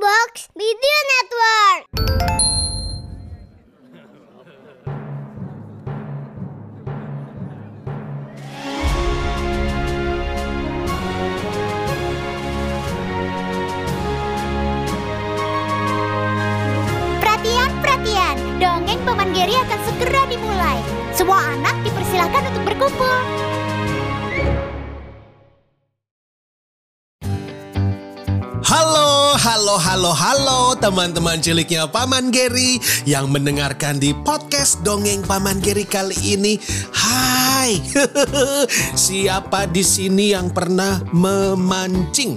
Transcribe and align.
Box 0.00 0.48
Video 0.56 0.98
Network. 1.12 1.92
Perhatian, 17.20 17.70
perhatian. 17.84 18.36
Dongeng 18.56 19.04
Paman 19.04 19.36
Geri 19.36 19.52
akan 19.52 19.80
segera 19.84 20.24
dimulai. 20.32 20.80
Semua 21.12 21.44
anak 21.60 21.76
dipersilahkan 21.84 22.48
untuk 22.48 22.72
berkumpul. 22.72 23.20
Halo, 29.80 30.12
halo, 30.12 30.76
teman-teman 30.76 31.40
ciliknya 31.40 31.88
Paman 31.88 32.28
Geri 32.28 32.76
yang 33.08 33.32
mendengarkan 33.32 33.96
di 33.96 34.12
podcast 34.12 34.76
Dongeng 34.84 35.24
Paman 35.24 35.56
Geri 35.64 35.88
kali 35.88 36.36
ini. 36.36 36.60
Hai, 36.92 37.80
siapa 39.08 39.64
di 39.72 39.80
sini 39.80 40.36
yang 40.36 40.52
pernah 40.52 41.00
memancing? 41.16 42.36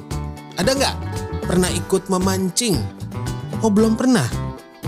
Ada 0.55 0.71
nggak? 0.71 0.95
Pernah 1.43 1.67
ikut 1.75 2.07
memancing? 2.07 2.79
Oh 3.59 3.67
belum 3.67 3.99
pernah? 3.99 4.25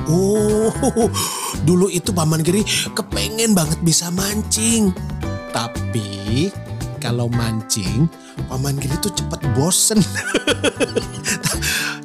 Oh, 0.08 0.72
dulu 1.68 1.91
itu 1.91 2.16
Paman 2.16 2.40
Geri 2.40 2.63
kepengen 2.96 3.52
banget 3.52 3.84
bisa 3.84 4.08
mancing. 4.16 4.96
Tapi 5.52 6.48
kalau 7.04 7.27
mancing, 7.27 8.08
Paman 8.48 8.80
Giri 8.80 8.96
tuh 9.04 9.12
cepat 9.12 9.44
bosen. 9.54 9.99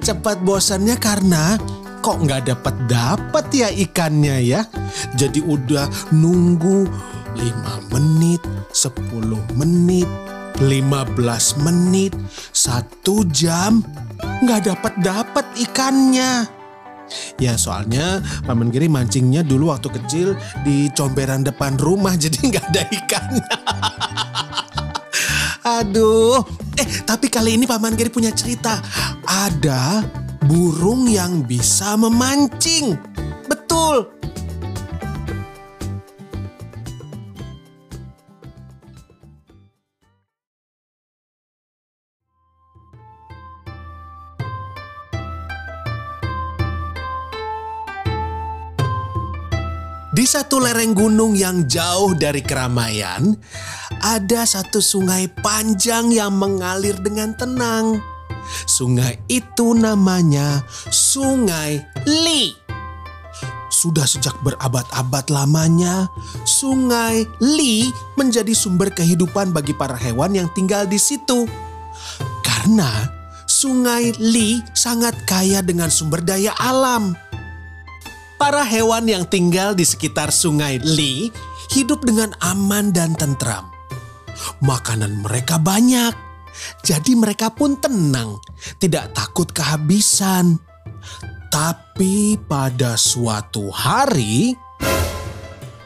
cepat 0.01 0.41
bosannya 0.41 0.97
karena 0.97 1.61
kok 2.01 2.25
nggak 2.25 2.49
dapat 2.49 2.75
dapat 2.89 3.45
ya 3.53 3.69
ikannya 3.69 4.37
ya. 4.41 4.61
Jadi 5.15 5.45
udah 5.45 5.87
nunggu 6.17 6.89
5 7.37 7.93
menit, 7.95 8.43
10 8.73 9.39
menit, 9.55 10.09
15 10.59 11.65
menit, 11.65 12.13
satu 12.51 13.23
jam 13.29 13.85
nggak 14.21 14.73
dapat 14.73 14.93
dapat 15.05 15.47
ikannya. 15.61 16.49
Ya 17.43 17.59
soalnya 17.59 18.23
Paman 18.47 18.71
Giri 18.71 18.87
mancingnya 18.87 19.43
dulu 19.43 19.75
waktu 19.75 19.91
kecil 19.91 20.39
di 20.63 20.87
comberan 20.95 21.43
depan 21.43 21.75
rumah 21.77 22.15
jadi 22.23 22.39
nggak 22.39 22.67
ada 22.73 22.83
ikannya. 22.89 23.51
Aduh, 25.81 26.41
eh 26.81 26.87
tapi 27.05 27.29
kali 27.29 27.61
ini 27.61 27.69
Paman 27.69 27.93
Giri 27.93 28.09
punya 28.09 28.33
cerita. 28.33 28.81
Ada 29.29 30.01
burung 30.49 31.05
yang 31.07 31.45
bisa 31.45 31.95
memancing. 32.01 32.97
Di 50.21 50.29
satu 50.29 50.61
lereng 50.61 50.93
gunung 50.93 51.33
yang 51.33 51.65
jauh 51.65 52.13
dari 52.13 52.45
keramaian, 52.45 53.33
ada 54.05 54.45
satu 54.45 54.77
sungai 54.77 55.33
panjang 55.33 56.13
yang 56.13 56.37
mengalir 56.37 56.93
dengan 57.01 57.33
tenang. 57.33 57.97
Sungai 58.69 59.17
itu 59.33 59.73
namanya 59.73 60.61
Sungai 60.93 61.81
Li. 62.05 62.53
Sudah 63.73 64.05
sejak 64.05 64.37
berabad-abad 64.45 65.33
lamanya, 65.33 66.13
Sungai 66.45 67.25
Li 67.41 67.89
menjadi 68.21 68.53
sumber 68.53 68.93
kehidupan 68.93 69.57
bagi 69.57 69.73
para 69.73 69.97
hewan 69.97 70.37
yang 70.37 70.53
tinggal 70.53 70.85
di 70.85 71.01
situ. 71.01 71.49
Karena 72.45 73.09
Sungai 73.49 74.13
Li 74.21 74.61
sangat 74.77 75.17
kaya 75.25 75.65
dengan 75.65 75.89
sumber 75.89 76.21
daya 76.21 76.53
alam. 76.61 77.17
Para 78.41 78.65
hewan 78.65 79.05
yang 79.05 79.29
tinggal 79.29 79.77
di 79.77 79.85
sekitar 79.85 80.33
Sungai 80.33 80.81
Li 80.81 81.29
hidup 81.77 82.09
dengan 82.09 82.33
aman 82.41 82.89
dan 82.89 83.13
tentram. 83.13 83.69
Makanan 84.65 85.21
mereka 85.21 85.61
banyak, 85.61 86.17
jadi 86.81 87.13
mereka 87.21 87.53
pun 87.53 87.77
tenang, 87.77 88.41
tidak 88.81 89.13
takut 89.13 89.45
kehabisan. 89.53 90.57
Tapi 91.53 92.41
pada 92.49 92.97
suatu 92.97 93.69
hari, 93.69 94.57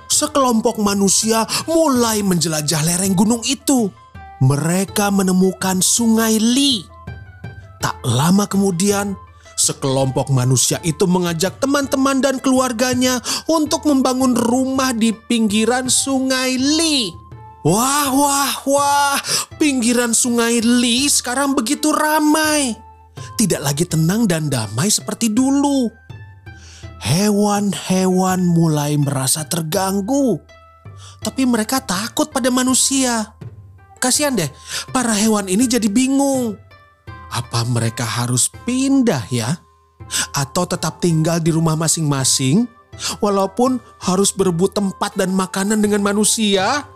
sekelompok 0.06 0.78
manusia 0.78 1.42
mulai 1.66 2.22
menjelajah 2.22 2.86
lereng 2.86 3.18
gunung 3.18 3.42
itu. 3.50 3.90
Mereka 4.38 5.10
menemukan 5.10 5.82
Sungai 5.82 6.38
Li. 6.38 6.86
Tak 7.82 7.98
lama 8.06 8.46
kemudian, 8.46 9.18
sekelompok 9.64 10.28
manusia 10.28 10.76
itu 10.84 11.08
mengajak 11.08 11.56
teman-teman 11.56 12.20
dan 12.20 12.36
keluarganya 12.36 13.24
untuk 13.48 13.88
membangun 13.88 14.36
rumah 14.36 14.92
di 14.92 15.16
pinggiran 15.16 15.88
Sungai 15.88 16.60
Li. 16.60 17.08
Wah, 17.64 18.12
wah, 18.12 18.52
wah, 18.68 19.16
pinggiran 19.56 20.12
Sungai 20.12 20.60
Li 20.60 21.08
sekarang 21.08 21.56
begitu 21.56 21.88
ramai. 21.96 22.76
Tidak 23.40 23.64
lagi 23.64 23.88
tenang 23.88 24.28
dan 24.28 24.52
damai 24.52 24.92
seperti 24.92 25.32
dulu. 25.32 25.88
Hewan-hewan 27.00 28.44
mulai 28.44 29.00
merasa 29.00 29.48
terganggu. 29.48 30.40
Tapi 31.24 31.48
mereka 31.48 31.80
takut 31.80 32.28
pada 32.28 32.52
manusia. 32.52 33.32
Kasihan 33.96 34.36
deh, 34.36 34.52
para 34.92 35.16
hewan 35.16 35.48
ini 35.48 35.64
jadi 35.64 35.88
bingung. 35.88 36.60
Apa 37.34 37.66
mereka 37.66 38.06
harus 38.06 38.46
pindah 38.62 39.26
ya? 39.26 39.58
Atau 40.30 40.70
tetap 40.70 41.02
tinggal 41.02 41.42
di 41.42 41.50
rumah 41.50 41.74
masing-masing? 41.74 42.70
Walaupun 43.18 43.82
harus 43.98 44.30
berebut 44.30 44.70
tempat 44.70 45.18
dan 45.18 45.34
makanan 45.34 45.82
dengan 45.82 45.98
manusia? 45.98 46.86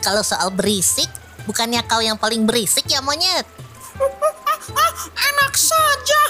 Kalau 0.00 0.24
soal 0.24 0.48
berisik, 0.48 1.08
bukannya 1.44 1.84
kau 1.84 2.00
yang 2.00 2.16
paling 2.16 2.48
berisik 2.48 2.88
ya 2.88 3.04
monyet? 3.04 3.44
Enak 5.28 5.52
saja, 5.52 6.22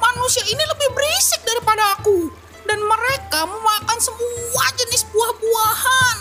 manusia 0.00 0.40
ini 0.48 0.64
lebih 0.64 0.88
berisik 0.96 1.44
daripada 1.44 2.00
aku. 2.00 2.32
Dan 2.64 2.80
mereka 2.80 3.44
memakan 3.44 4.00
semua 4.00 4.64
jenis 4.80 5.04
buah-buahan. 5.12 6.16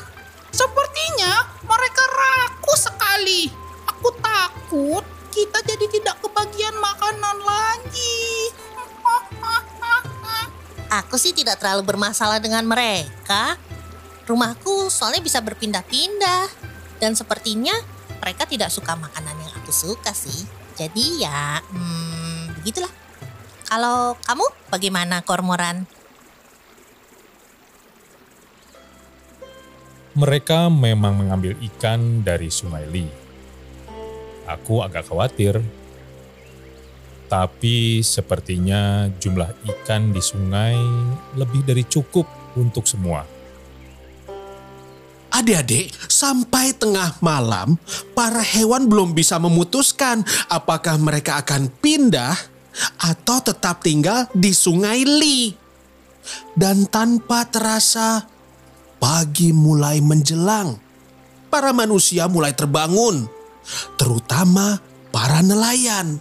Sepertinya 0.51 1.47
mereka 1.63 2.03
rakus 2.07 2.91
sekali. 2.91 3.51
Aku 3.88 4.12
takut 4.19 5.03
kita 5.31 5.63
jadi 5.63 5.85
tidak 5.88 6.19
kebagian 6.24 6.75
makanan 6.79 7.38
lagi. 7.44 8.51
Aku 11.03 11.19
sih 11.19 11.35
tidak 11.35 11.59
terlalu 11.59 11.84
bermasalah 11.84 12.39
dengan 12.39 12.63
mereka. 12.63 13.59
Rumahku 14.28 14.91
soalnya 14.91 15.24
bisa 15.24 15.39
berpindah-pindah. 15.39 16.56
Dan 16.98 17.14
sepertinya 17.14 17.74
mereka 18.22 18.50
tidak 18.50 18.74
suka 18.74 18.98
makanan 18.98 19.38
yang 19.38 19.54
aku 19.62 19.70
suka 19.70 20.12
sih. 20.12 20.46
Jadi 20.78 21.26
ya, 21.26 21.62
hmm, 21.62 22.62
begitulah. 22.62 22.92
Kalau 23.68 24.16
kamu 24.24 24.46
bagaimana, 24.72 25.22
Kormoran? 25.26 25.84
Mereka 30.18 30.74
memang 30.74 31.14
mengambil 31.14 31.54
ikan 31.62 32.26
dari 32.26 32.50
Sungai 32.50 32.90
Li. 32.90 33.06
Aku 34.50 34.82
agak 34.82 35.14
khawatir. 35.14 35.62
Tapi 37.28 38.00
sepertinya 38.02 39.12
jumlah 39.20 39.52
ikan 39.68 40.16
di 40.16 40.24
sungai 40.24 40.80
lebih 41.36 41.60
dari 41.68 41.84
cukup 41.84 42.24
untuk 42.56 42.88
semua. 42.88 43.37
Adik-adik, 45.38 45.94
sampai 46.10 46.74
tengah 46.74 47.13
malam, 47.22 47.78
para 48.18 48.42
hewan 48.42 48.89
belum 48.89 49.13
bisa 49.13 49.38
memutuskan 49.38 50.25
apakah 50.50 50.98
mereka 50.98 51.38
akan 51.45 51.69
pindah 51.78 52.34
atau 52.98 53.38
tetap 53.45 53.86
tinggal 53.86 54.25
di 54.34 54.50
Sungai 54.50 55.06
Li. 55.06 55.54
Dan 56.57 56.89
tanpa 56.89 57.45
terasa, 57.45 58.25
pagi 58.98 59.54
mulai 59.54 60.01
menjelang. 60.01 60.89
para 61.48 61.72
manusia 61.72 62.28
mulai 62.28 62.51
terbangun, 62.51 63.24
terutama 63.95 64.84
para 65.16 65.39
nelayan. 65.39 66.19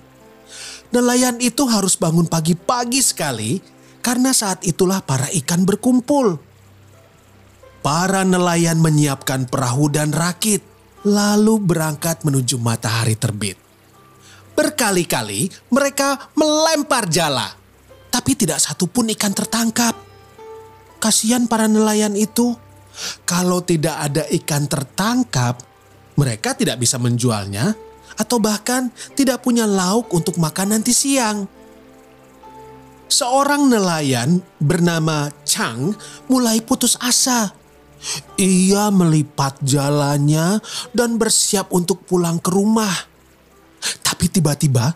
Nelayan 0.95 1.43
itu 1.43 1.67
harus 1.67 1.99
bangun 1.99 2.31
pagi-pagi 2.31 3.03
sekali 3.03 3.59
karena 4.07 4.31
saat 4.31 4.63
itulah 4.63 5.03
para 5.03 5.27
ikan 5.35 5.67
berkumpul. 5.67 6.46
Para 7.87 8.27
nelayan 8.27 8.83
menyiapkan 8.83 9.47
perahu 9.47 9.87
dan 9.87 10.11
rakit, 10.11 10.59
lalu 11.07 11.63
berangkat 11.63 12.27
menuju 12.27 12.59
matahari 12.59 13.15
terbit. 13.15 13.55
Berkali-kali 14.59 15.47
mereka 15.71 16.35
melempar 16.35 17.07
jala, 17.07 17.47
tapi 18.11 18.35
tidak 18.35 18.59
satupun 18.59 19.15
ikan 19.15 19.31
tertangkap. 19.31 19.95
Kasihan 20.99 21.47
para 21.47 21.71
nelayan 21.71 22.19
itu, 22.19 22.59
kalau 23.23 23.63
tidak 23.63 23.95
ada 24.03 24.27
ikan 24.35 24.67
tertangkap, 24.67 25.63
mereka 26.19 26.59
tidak 26.59 26.83
bisa 26.83 26.99
menjualnya 26.99 27.71
atau 28.19 28.43
bahkan 28.43 28.91
tidak 29.15 29.47
punya 29.47 29.63
lauk 29.63 30.11
untuk 30.11 30.43
makan 30.43 30.75
nanti 30.75 30.91
siang. 30.91 31.47
Seorang 33.07 33.71
nelayan 33.71 34.43
bernama 34.59 35.31
Chang 35.47 35.95
mulai 36.27 36.59
putus 36.59 36.99
asa. 36.99 37.55
Ia 38.39 38.93
melipat 38.93 39.61
jalannya 39.65 40.61
dan 40.95 41.19
bersiap 41.19 41.73
untuk 41.75 42.07
pulang 42.07 42.39
ke 42.39 42.51
rumah. 42.53 42.95
Tapi 44.03 44.31
tiba-tiba 44.31 44.95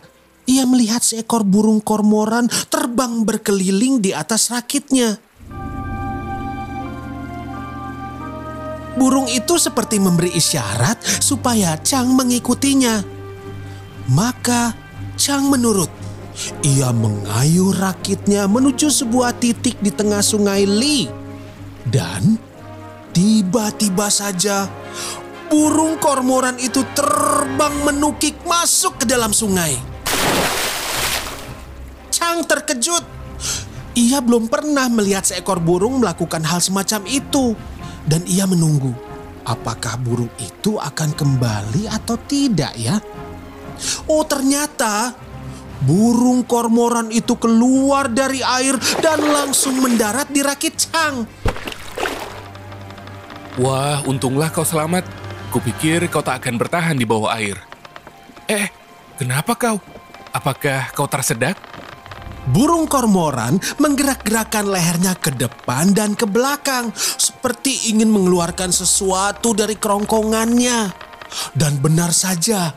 ia 0.49 0.65
melihat 0.65 0.99
seekor 1.05 1.45
burung 1.45 1.79
kormoran 1.79 2.49
terbang 2.67 3.23
berkeliling 3.23 4.01
di 4.01 4.11
atas 4.11 4.49
rakitnya. 4.51 5.21
Burung 8.99 9.31
itu 9.31 9.55
seperti 9.55 9.97
memberi 10.03 10.35
isyarat 10.35 10.99
supaya 11.23 11.79
Chang 11.79 12.11
mengikutinya. 12.11 12.99
Maka 14.11 14.75
Chang 15.15 15.47
menurut. 15.47 15.89
Ia 16.63 16.91
mengayuh 16.91 17.75
rakitnya 17.75 18.49
menuju 18.51 18.91
sebuah 18.91 19.39
titik 19.39 19.79
di 19.79 19.93
tengah 19.93 20.19
sungai 20.19 20.67
Li. 20.67 21.07
Dan 21.87 22.50
tiba-tiba 23.11 24.07
saja 24.07 24.67
burung 25.51 25.99
kormoran 25.99 26.55
itu 26.63 26.83
terbang 26.95 27.75
menukik 27.83 28.39
masuk 28.47 29.03
ke 29.03 29.05
dalam 29.07 29.35
sungai. 29.35 29.75
Chang 32.11 32.47
terkejut. 32.47 33.03
Ia 33.91 34.23
belum 34.23 34.47
pernah 34.47 34.87
melihat 34.87 35.27
seekor 35.27 35.59
burung 35.59 35.99
melakukan 35.99 36.47
hal 36.47 36.63
semacam 36.63 37.03
itu 37.11 37.59
dan 38.07 38.23
ia 38.23 38.47
menunggu 38.47 38.95
apakah 39.45 39.97
burung 39.99 40.31
itu 40.39 40.77
akan 40.77 41.11
kembali 41.11 41.89
atau 41.89 42.15
tidak 42.23 42.71
ya. 42.77 43.01
Oh 44.07 44.23
ternyata 44.23 45.11
burung 45.81 46.45
kormoran 46.45 47.09
itu 47.09 47.33
keluar 47.41 48.05
dari 48.07 48.45
air 48.45 48.77
dan 49.01 49.19
langsung 49.25 49.81
mendarat 49.81 50.29
di 50.29 50.45
rakit 50.45 50.77
Chang. 50.77 51.25
Wah, 53.59 53.99
untunglah 54.07 54.47
kau 54.47 54.63
selamat. 54.63 55.03
Kupikir 55.51 56.07
kau 56.07 56.23
tak 56.23 56.39
akan 56.39 56.55
bertahan 56.55 56.95
di 56.95 57.03
bawah 57.03 57.35
air. 57.35 57.59
Eh, 58.47 58.71
kenapa 59.19 59.59
kau? 59.59 59.75
Apakah 60.31 60.95
kau 60.95 61.03
tersedak? 61.11 61.59
Burung 62.47 62.87
kormoran 62.87 63.59
menggerak-gerakkan 63.75 64.71
lehernya 64.71 65.19
ke 65.19 65.35
depan 65.35 65.91
dan 65.91 66.15
ke 66.15 66.23
belakang 66.23 66.95
seperti 66.95 67.91
ingin 67.91 68.07
mengeluarkan 68.07 68.71
sesuatu 68.71 69.51
dari 69.51 69.75
kerongkongannya. 69.75 70.95
Dan 71.51 71.83
benar 71.83 72.15
saja, 72.15 72.71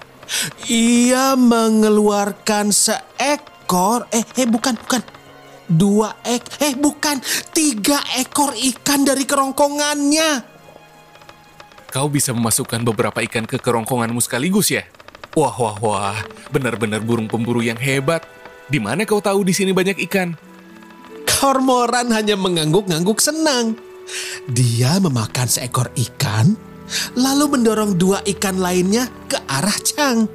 ia 0.67 1.39
mengeluarkan 1.39 2.75
seekor, 2.75 4.11
eh, 4.11 4.27
eh 4.27 4.49
bukan, 4.51 4.75
bukan, 4.75 5.03
dua 5.71 6.19
ek, 6.27 6.59
eh 6.59 6.75
bukan, 6.75 7.23
tiga 7.55 8.03
ekor 8.19 8.59
ikan 8.59 9.07
dari 9.07 9.23
kerongkongannya. 9.23 10.54
Kau 11.95 12.11
bisa 12.11 12.35
memasukkan 12.35 12.83
beberapa 12.83 13.23
ikan 13.23 13.47
ke 13.47 13.55
kerongkonganmu 13.55 14.19
sekaligus 14.19 14.75
ya? 14.75 14.83
Wah, 15.39 15.55
wah, 15.55 15.79
wah, 15.79 16.19
benar-benar 16.51 16.99
burung 16.99 17.31
pemburu 17.31 17.63
yang 17.63 17.79
hebat. 17.79 18.27
Di 18.67 18.83
mana 18.83 19.07
kau 19.07 19.23
tahu 19.23 19.47
di 19.47 19.55
sini 19.55 19.71
banyak 19.71 20.03
ikan? 20.11 20.35
Kormoran 21.23 22.11
hanya 22.11 22.35
mengangguk-ngangguk 22.35 23.23
senang. 23.23 23.79
Dia 24.51 24.99
memakan 24.99 25.47
seekor 25.47 25.95
ikan, 25.95 26.59
lalu 27.15 27.55
mendorong 27.55 27.95
dua 27.95 28.27
ikan 28.27 28.59
lainnya 28.59 29.07
ke 29.31 29.39
arah 29.47 29.79
Chang. 29.87 30.27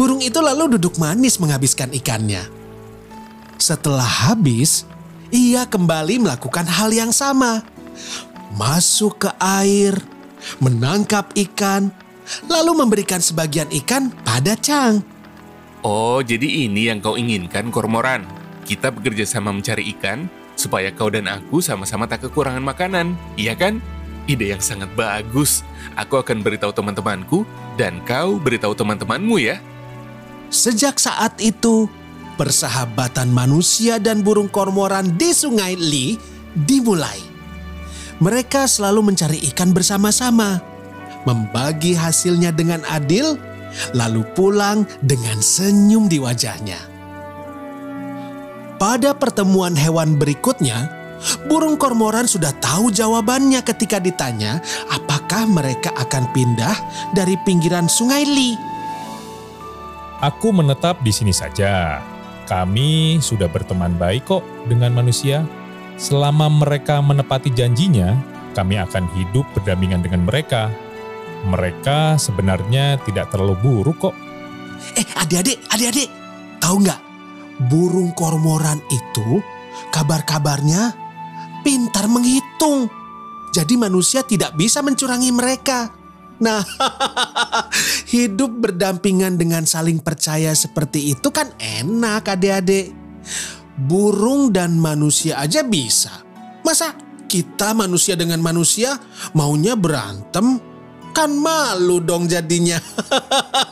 Burung 0.00 0.24
itu 0.24 0.40
lalu 0.40 0.80
duduk 0.80 0.96
manis 0.96 1.36
menghabiskan 1.36 1.92
ikannya. 1.92 2.48
Setelah 3.60 4.32
habis, 4.32 4.88
ia 5.28 5.68
kembali 5.68 6.24
melakukan 6.24 6.64
hal 6.64 6.96
yang 6.96 7.12
sama. 7.12 7.60
Masuk 8.56 9.28
ke 9.28 9.30
air, 9.36 10.00
menangkap 10.62 11.30
ikan, 11.34 11.90
lalu 12.46 12.72
memberikan 12.78 13.18
sebagian 13.18 13.68
ikan 13.84 14.14
pada 14.22 14.54
Chang. 14.58 15.02
Oh, 15.82 16.22
jadi 16.22 16.70
ini 16.70 16.86
yang 16.92 17.02
kau 17.02 17.18
inginkan, 17.18 17.74
Kormoran. 17.74 18.22
Kita 18.62 18.94
bekerja 18.94 19.26
sama 19.26 19.50
mencari 19.50 19.90
ikan, 19.98 20.30
supaya 20.54 20.94
kau 20.94 21.10
dan 21.10 21.26
aku 21.26 21.58
sama-sama 21.58 22.06
tak 22.06 22.30
kekurangan 22.30 22.62
makanan, 22.62 23.18
iya 23.34 23.58
kan? 23.58 23.82
Ide 24.30 24.54
yang 24.54 24.62
sangat 24.62 24.86
bagus. 24.94 25.66
Aku 25.98 26.22
akan 26.22 26.46
beritahu 26.46 26.70
teman-temanku, 26.70 27.42
dan 27.74 27.98
kau 28.06 28.38
beritahu 28.38 28.78
teman-temanmu 28.78 29.42
ya. 29.42 29.58
Sejak 30.54 31.02
saat 31.02 31.34
itu, 31.42 31.90
persahabatan 32.38 33.34
manusia 33.34 33.98
dan 33.98 34.22
burung 34.22 34.46
kormoran 34.46 35.18
di 35.18 35.34
sungai 35.34 35.74
Li 35.74 36.14
dimulai. 36.54 37.31
Mereka 38.20 38.68
selalu 38.68 39.12
mencari 39.12 39.38
ikan 39.52 39.72
bersama-sama, 39.72 40.60
membagi 41.24 41.96
hasilnya 41.96 42.52
dengan 42.52 42.84
adil, 42.90 43.38
lalu 43.96 44.26
pulang 44.36 44.84
dengan 45.00 45.40
senyum 45.40 46.10
di 46.10 46.20
wajahnya. 46.20 46.78
Pada 48.76 49.14
pertemuan 49.14 49.78
hewan 49.78 50.18
berikutnya, 50.18 50.90
burung 51.46 51.78
kormoran 51.78 52.26
sudah 52.26 52.50
tahu 52.58 52.90
jawabannya 52.90 53.62
ketika 53.62 54.02
ditanya 54.02 54.58
apakah 54.90 55.46
mereka 55.46 55.94
akan 55.94 56.26
pindah 56.34 56.74
dari 57.14 57.38
pinggiran 57.46 57.86
sungai 57.86 58.26
Li. 58.26 58.58
Aku 60.22 60.50
menetap 60.54 61.02
di 61.02 61.10
sini 61.14 61.34
saja. 61.34 62.02
Kami 62.46 63.22
sudah 63.22 63.46
berteman 63.46 63.94
baik 63.94 64.26
kok 64.26 64.42
dengan 64.66 64.94
manusia. 64.94 65.46
Selama 66.02 66.50
mereka 66.50 66.98
menepati 66.98 67.54
janjinya, 67.54 68.18
kami 68.58 68.74
akan 68.74 69.06
hidup 69.14 69.46
berdampingan 69.54 70.02
dengan 70.02 70.26
mereka. 70.26 70.66
Mereka 71.46 72.18
sebenarnya 72.18 72.98
tidak 73.06 73.30
terlalu 73.30 73.54
buruk 73.62 74.10
kok. 74.10 74.14
Eh 74.98 75.06
adik-adik, 75.14 75.62
adik-adik, 75.70 76.10
tahu 76.58 76.82
nggak? 76.82 77.00
Burung 77.70 78.10
kormoran 78.18 78.82
itu 78.90 79.38
kabar-kabarnya 79.94 80.90
pintar 81.62 82.10
menghitung. 82.10 82.90
Jadi 83.54 83.78
manusia 83.78 84.26
tidak 84.26 84.58
bisa 84.58 84.82
mencurangi 84.82 85.30
mereka. 85.30 85.86
Nah, 86.42 86.66
hidup 88.14 88.50
berdampingan 88.58 89.38
dengan 89.38 89.62
saling 89.70 90.02
percaya 90.02 90.50
seperti 90.50 91.14
itu 91.14 91.30
kan 91.30 91.54
enak 91.62 92.26
adik-adik. 92.26 92.90
Burung 93.76 94.52
dan 94.52 94.76
manusia 94.76 95.40
aja 95.40 95.64
bisa. 95.64 96.20
Masa 96.60 96.92
kita 97.24 97.72
manusia 97.72 98.12
dengan 98.12 98.38
manusia 98.44 99.00
maunya 99.32 99.72
berantem? 99.72 100.60
Kan 101.12 101.36
malu 101.36 102.00
dong 102.00 102.28
jadinya. 102.28 102.80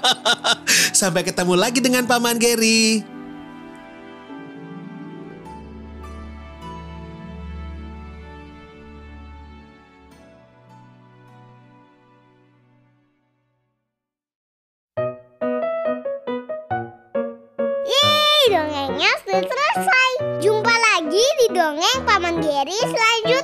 Sampai 1.00 1.24
ketemu 1.24 1.56
lagi 1.56 1.80
dengan 1.80 2.04
Paman 2.04 2.36
Gary. 2.36 3.00
Dongengnya 18.50 19.14
sudah 19.22 19.59
dongeng 21.60 22.00
Paman 22.08 22.40
Geri 22.40 22.78
selanjutnya. 22.80 23.39